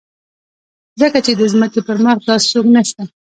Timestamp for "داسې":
2.29-2.47